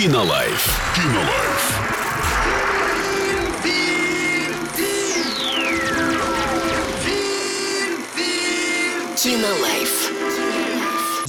[0.00, 0.64] Кинолайф.
[0.94, 1.64] Кинолайф.
[9.14, 10.59] Кинолайф.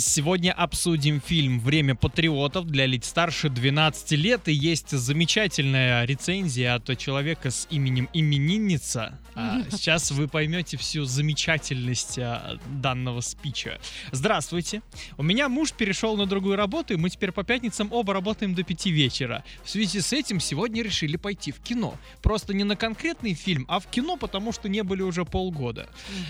[0.01, 4.47] Сегодня обсудим фильм «Время патриотов» для лиц старше 12 лет.
[4.47, 9.19] И есть замечательная рецензия от человека с именем именинница.
[9.35, 13.79] А, Сейчас вы поймете всю замечательность а, данного спича.
[14.11, 14.81] Здравствуйте.
[15.17, 18.63] У меня муж перешел на другую работу, и мы теперь по пятницам оба работаем до
[18.63, 19.43] 5 вечера.
[19.63, 21.95] В связи с этим сегодня решили пойти в кино.
[22.23, 25.87] Просто не на конкретный фильм, а в кино, потому что не были уже полгода.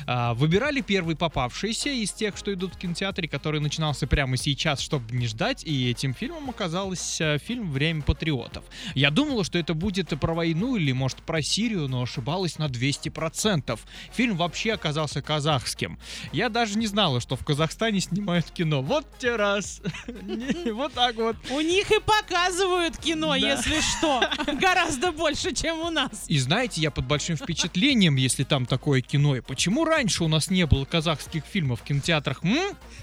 [0.08, 5.15] А, Выбирали первый попавшийся из тех, что идут в кинотеатре, который начинался прямо сейчас, чтобы
[5.15, 8.63] не ждать, и этим фильмом оказался фильм «Время патриотов».
[8.95, 13.79] Я думала, что это будет про войну или, может, про Сирию, но ошибалась на 200%.
[14.13, 15.99] Фильм вообще оказался казахским.
[16.31, 18.81] Я даже не знала, что в Казахстане снимают кино.
[18.81, 19.81] Вот те раз.
[20.71, 21.35] Вот так вот.
[21.51, 24.23] У них и показывают кино, если что.
[24.53, 26.25] Гораздо больше, чем у нас.
[26.27, 29.35] И знаете, я под большим впечатлением, если там такое кино.
[29.35, 32.41] И почему раньше у нас не было казахских фильмов в кинотеатрах?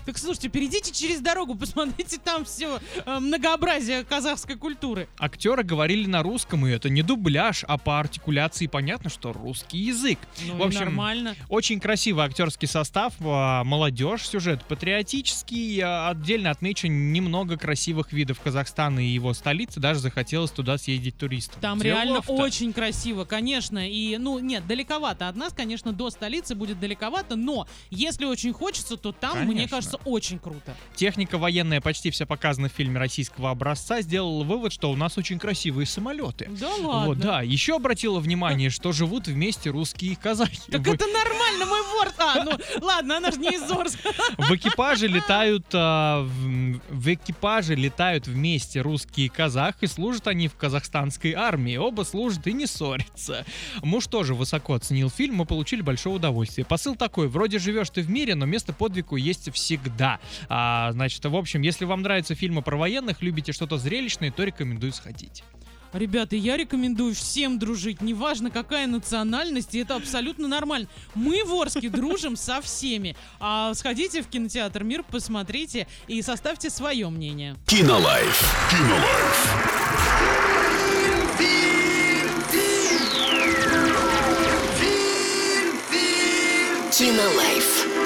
[0.06, 5.08] Так слушайте, перейдите через дорогу, посмотрите там все многообразие казахской культуры.
[5.18, 10.18] Актеры говорили на русском, и это не дубляж, а по артикуляции понятно, что русский язык.
[10.46, 11.34] Ну В общем, нормально.
[11.48, 15.80] Очень красивый актерский состав, а, молодежь, сюжет патриотический.
[15.82, 19.80] а, Отдельно отмечу немного красивых видов Казахстана и его столицы.
[19.80, 21.60] Даже захотелось туда съездить туристам.
[21.60, 22.32] Там реально Делов-то.
[22.32, 23.88] очень красиво, конечно.
[23.88, 28.96] И, ну, нет, далековато от нас, конечно, до столицы будет далековато, но если очень хочется,
[28.96, 29.76] то там, мне Конечно.
[29.76, 30.76] кажется, очень круто.
[30.94, 34.02] Техника военная почти вся показана в фильме российского образца.
[34.02, 36.50] Сделала вывод, что у нас очень красивые самолеты.
[36.50, 37.06] Да ладно.
[37.06, 37.42] Вот, да.
[37.42, 40.70] Еще обратила внимание, что живут вместе русские и казахи.
[40.70, 42.14] Так В- это нормально, мой борт.
[42.18, 42.52] А, ну,
[42.84, 44.10] ладно, она же не из Орска.
[44.36, 50.48] В экипаже летают а, в, в экипаже летают вместе русские и казах, и служат они
[50.48, 51.76] в казахстанской армии.
[51.76, 53.46] Оба служат и не ссорятся.
[53.82, 56.64] Муж тоже высоко оценил фильм, мы получили большое удовольствие.
[56.64, 60.17] Посыл такой: вроде живешь ты в мире, но место подвигу есть всегда.
[60.48, 64.92] А, значит, в общем, если вам нравятся фильмы про военных, любите что-то зрелищное, то рекомендую
[64.92, 65.42] сходить.
[65.92, 70.88] Ребята, я рекомендую всем дружить, неважно какая национальность, и это абсолютно нормально.
[71.14, 73.16] Мы в Орске дружим со всеми.
[73.40, 77.56] А сходите в кинотеатр Мир, посмотрите и составьте свое мнение.
[77.66, 78.68] Кинолайф.
[78.70, 79.88] Кинолайф.
[86.98, 87.97] Кинолайф.